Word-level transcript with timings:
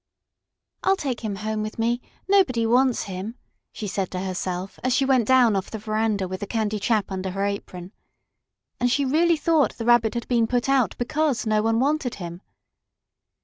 "I'll 0.81 0.95
take 0.95 1.19
him 1.19 1.35
home 1.35 1.61
with 1.61 1.77
me. 1.77 2.01
Nobody 2.27 2.65
wants 2.65 3.03
him," 3.03 3.35
she 3.71 3.85
said 3.85 4.09
to 4.09 4.19
herself 4.21 4.79
as 4.83 4.95
she 4.95 5.05
went 5.05 5.27
down 5.27 5.55
off 5.55 5.69
the 5.69 5.77
veranda 5.77 6.27
with 6.27 6.39
the 6.39 6.47
candy 6.47 6.79
chap 6.79 7.11
under 7.11 7.29
her 7.29 7.45
apron. 7.45 7.91
And 8.79 8.89
she 8.91 9.05
really 9.05 9.37
thought 9.37 9.77
the 9.77 9.85
Rabbit 9.85 10.15
had 10.15 10.27
been 10.27 10.47
put 10.47 10.67
out 10.67 10.95
because 10.97 11.45
no 11.45 11.61
one 11.61 11.79
wanted 11.79 12.15
him. 12.15 12.41